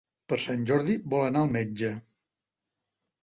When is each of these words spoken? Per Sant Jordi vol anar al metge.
Per 0.31 0.37
Sant 0.43 0.63
Jordi 0.69 0.95
vol 1.11 1.25
anar 1.27 1.43
al 1.47 1.53
metge. 1.57 1.91